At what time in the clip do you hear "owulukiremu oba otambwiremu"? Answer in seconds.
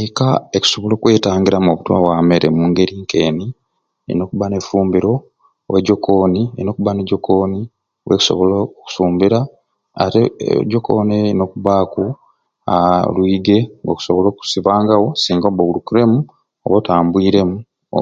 15.64-17.56